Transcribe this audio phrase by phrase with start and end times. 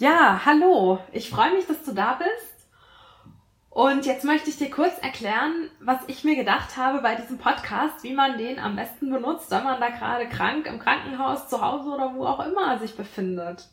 [0.00, 1.00] Ja, hallo.
[1.10, 2.68] Ich freue mich, dass du da bist.
[3.68, 8.04] Und jetzt möchte ich dir kurz erklären, was ich mir gedacht habe bei diesem Podcast,
[8.04, 11.90] wie man den am besten benutzt, wenn man da gerade krank im Krankenhaus, zu Hause
[11.90, 13.66] oder wo auch immer sich befindet.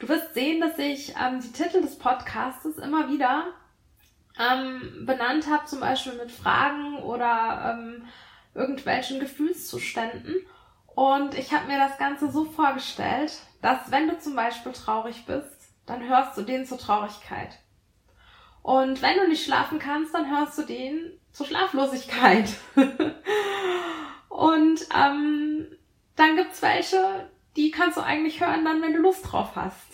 [0.00, 3.44] Du wirst sehen, dass ich ähm, die Titel des Podcastes immer wieder
[4.38, 8.04] ähm, benannt habe, zum Beispiel mit Fragen oder ähm,
[8.54, 10.36] irgendwelchen Gefühlszuständen.
[10.94, 15.72] Und ich habe mir das Ganze so vorgestellt, dass wenn du zum Beispiel traurig bist,
[15.86, 17.58] dann hörst du den zur Traurigkeit.
[18.62, 22.50] Und wenn du nicht schlafen kannst, dann hörst du den zur Schlaflosigkeit.
[24.28, 25.66] und ähm,
[26.16, 29.88] dann gibt's welche, die kannst du eigentlich hören, dann wenn du Lust drauf hast.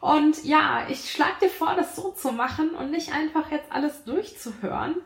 [0.00, 4.04] Und ja, ich schlage dir vor, das so zu machen und nicht einfach jetzt alles
[4.04, 4.96] durchzuhören,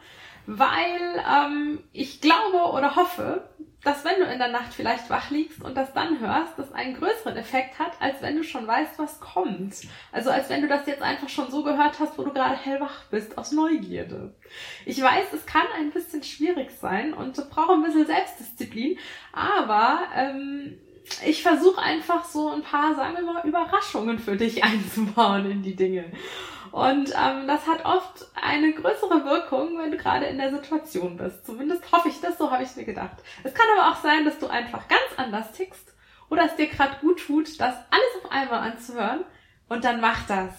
[0.46, 3.48] weil ähm, ich glaube oder hoffe,
[3.84, 6.94] dass wenn du in der Nacht vielleicht wach liegst und das dann hörst, das einen
[6.94, 9.74] größeren Effekt hat, als wenn du schon weißt, was kommt.
[10.12, 13.04] Also als wenn du das jetzt einfach schon so gehört hast, wo du gerade hellwach
[13.10, 14.34] bist, aus Neugierde.
[14.86, 18.98] Ich weiß, es kann ein bisschen schwierig sein und braucht ein bisschen Selbstdisziplin,
[19.32, 20.78] aber ähm,
[21.26, 25.76] ich versuche einfach so ein paar, sagen wir mal, Überraschungen für dich einzubauen in die
[25.76, 26.12] Dinge.
[26.72, 31.44] Und ähm, das hat oft eine größere Wirkung, wenn du gerade in der Situation bist.
[31.44, 33.18] Zumindest hoffe ich das, so habe ich mir gedacht.
[33.44, 35.92] Es kann aber auch sein, dass du einfach ganz anders tickst
[36.30, 39.20] oder es dir gerade gut tut, das alles auf einmal anzuhören
[39.68, 40.50] und dann mach das.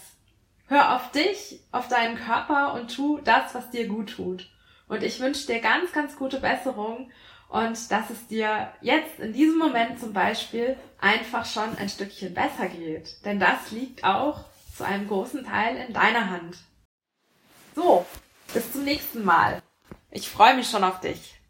[0.68, 4.48] Hör auf dich, auf deinen Körper und tu das, was dir gut tut.
[4.86, 7.10] Und ich wünsche dir ganz, ganz gute Besserung
[7.48, 12.68] und dass es dir jetzt in diesem Moment zum Beispiel einfach schon ein Stückchen besser
[12.68, 13.24] geht.
[13.24, 14.44] Denn das liegt auch
[14.76, 16.56] zu einem großen Teil in deiner Hand.
[17.74, 18.04] So,
[18.52, 19.62] bis zum nächsten Mal.
[20.10, 21.40] Ich freue mich schon auf dich.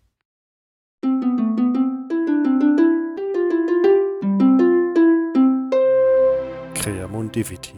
[6.75, 7.75] Creamon Diviti